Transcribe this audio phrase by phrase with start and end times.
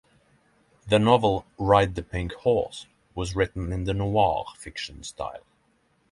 [0.87, 5.45] The novel "Ride the Pink Horse" was written in the noir fiction style.